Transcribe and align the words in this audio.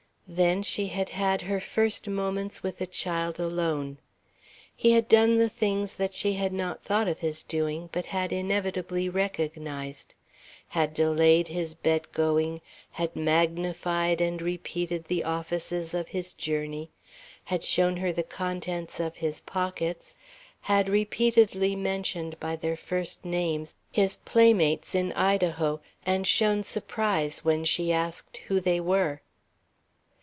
Then 0.33 0.63
she 0.63 0.87
had 0.87 1.09
had 1.09 1.41
her 1.41 1.59
first 1.59 2.07
moments 2.07 2.63
with 2.63 2.77
the 2.77 2.87
child 2.87 3.37
alone. 3.37 3.97
He 4.73 4.91
had 4.93 5.09
done 5.09 5.35
the 5.35 5.49
things 5.49 5.95
that 5.95 6.13
she 6.13 6.35
had 6.35 6.53
not 6.53 6.81
thought 6.81 7.09
of 7.09 7.19
his 7.19 7.43
doing 7.43 7.89
but 7.91 8.05
had 8.05 8.31
inevitably 8.31 9.09
recognized: 9.09 10.15
Had 10.69 10.93
delayed 10.93 11.49
his 11.49 11.73
bed 11.75 12.09
going, 12.13 12.61
had 12.91 13.13
magnified 13.13 14.21
and 14.21 14.41
repeated 14.41 15.03
the 15.09 15.25
offices 15.25 15.93
of 15.93 16.07
his 16.07 16.31
journey, 16.31 16.91
had 17.43 17.61
shown 17.61 17.97
her 17.97 18.13
the 18.13 18.23
contents 18.23 19.01
of 19.01 19.17
his 19.17 19.41
pockets, 19.41 20.15
had 20.61 20.87
repeatedly 20.87 21.75
mentioned 21.75 22.39
by 22.39 22.55
their 22.55 22.77
first 22.77 23.25
names 23.25 23.75
his 23.91 24.15
playmates 24.15 24.95
in 24.95 25.11
Idaho 25.11 25.81
and 26.05 26.25
shown 26.25 26.63
surprise 26.63 27.43
when 27.43 27.65
she 27.65 27.91
asked 27.91 28.37
him 28.37 28.45
who 28.47 28.59
they 28.61 28.79
were. 28.79 29.21